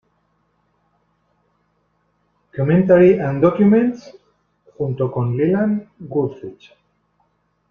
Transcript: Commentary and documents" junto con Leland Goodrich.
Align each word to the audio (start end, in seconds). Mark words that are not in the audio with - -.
Commentary 2.55 3.19
and 3.19 3.39
documents" 3.39 4.11
junto 4.75 5.11
con 5.11 5.37
Leland 5.37 5.89
Goodrich. 5.99 6.71